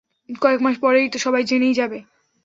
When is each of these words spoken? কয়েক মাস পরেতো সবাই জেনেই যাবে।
কয়েক 0.41 0.59
মাস 0.61 0.75
পরেতো 0.83 1.17
সবাই 1.19 1.43
জেনেই 1.43 1.73
যাবে। 1.73 1.97